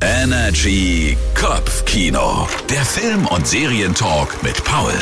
[0.00, 2.46] Energy Kopfkino.
[2.70, 4.92] Der Film- und Serientalk mit Paul.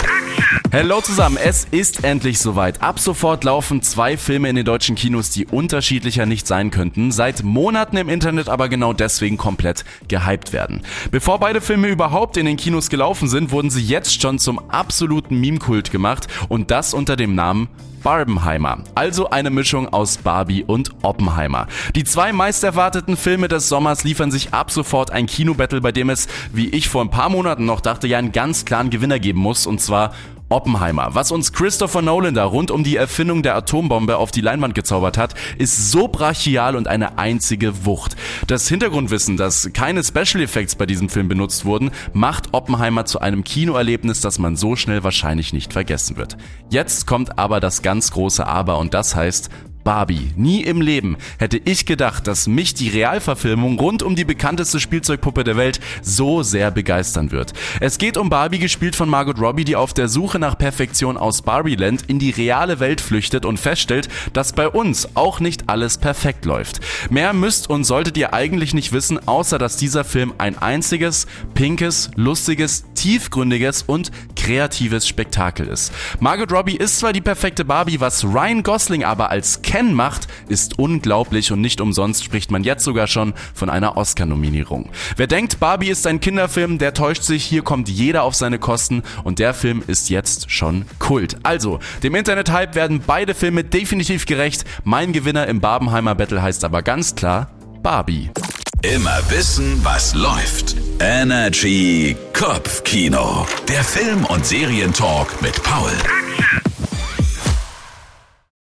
[0.73, 2.81] Hallo zusammen, es ist endlich soweit.
[2.81, 7.43] Ab sofort laufen zwei Filme in den deutschen Kinos, die unterschiedlicher nicht sein könnten, seit
[7.43, 10.81] Monaten im Internet aber genau deswegen komplett gehypt werden.
[11.11, 15.39] Bevor beide Filme überhaupt in den Kinos gelaufen sind, wurden sie jetzt schon zum absoluten
[15.39, 17.69] Meme-Kult gemacht und das unter dem Namen
[18.03, 21.67] Barbenheimer, also eine Mischung aus Barbie und Oppenheimer.
[21.95, 26.11] Die zwei meist erwarteten Filme des Sommers liefern sich ab sofort ein Kinobattle, bei dem
[26.11, 29.41] es, wie ich vor ein paar Monaten noch dachte, ja einen ganz klaren Gewinner geben
[29.41, 30.13] muss, und zwar
[30.49, 31.15] Oppenheimer.
[31.15, 35.19] Was uns Christopher Nolan da rund um die Erfindung der Atombombe auf die Leinwand gezaubert
[35.19, 38.17] hat, ist so brachial und eine einzige Wucht.
[38.47, 43.43] Das Hintergrundwissen, dass keine Special Effects bei diesem Film benutzt wurden, macht Oppenheimer zu einem
[43.43, 46.37] Kinoerlebnis, das man so schnell wahrscheinlich nicht vergessen wird.
[46.71, 49.51] Jetzt kommt aber das ganz große Aber und das heißt,
[49.87, 50.33] Barbie.
[50.35, 55.45] Nie im Leben hätte ich gedacht, dass mich die Realverfilmung rund um die bekannteste Spielzeugpuppe
[55.45, 57.53] der Welt so sehr begeistern wird.
[57.79, 61.43] Es geht um Barbie, gespielt von Margot Robbie, die auf der Suche nach Perfektion aus
[61.43, 66.47] Barbieland in die reale Welt flüchtet und feststellt, dass bei uns auch nicht alles perfekt
[66.47, 66.81] läuft.
[67.09, 72.11] Mehr müsst und solltet ihr eigentlich nicht wissen, außer dass dieser Film ein einziges, pinkes,
[72.17, 74.11] lustiges, tiefgründiges und
[74.47, 75.93] kreatives Spektakel ist.
[76.21, 80.79] Margot Robbie ist zwar die perfekte Barbie, was Ryan Gosling aber als Ken macht, ist
[80.79, 84.91] unglaublich und nicht umsonst spricht man jetzt sogar schon von einer Oscar-Nominierung.
[85.17, 89.03] Wer denkt, Barbie ist ein Kinderfilm, der täuscht sich, hier kommt jeder auf seine Kosten
[89.25, 91.39] und der Film ist jetzt schon Kult.
[91.43, 94.65] Also, dem Internet-Hype werden beide Filme definitiv gerecht.
[94.85, 97.51] Mein Gewinner im Barbenheimer Battle heißt aber ganz klar
[97.83, 98.31] Barbie.
[98.95, 100.77] Immer wissen, was läuft.
[101.01, 103.45] Energy Kopfkino.
[103.69, 105.91] Der Film- und Serientalk mit Paul.